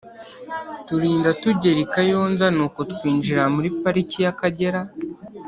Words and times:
turinda 0.87 1.29
tugera 1.41 1.79
i 1.85 1.87
Kayonza 1.93 2.45
nuko 2.55 2.79
twinjira 2.93 3.43
muri 3.55 3.69
Pariki 3.81 4.17
y’Akagera. 4.25 4.81